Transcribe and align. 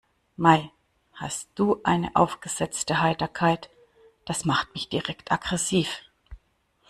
Mei, 0.35 0.71
hast 1.13 1.49
du 1.53 1.79
eine 1.83 2.15
aufgesetzte 2.15 3.01
Heiterkeit, 3.01 3.69
das 4.25 4.45
macht 4.45 4.73
mich 4.73 4.89
direkt 4.89 5.31
aggressiv. 5.31 6.01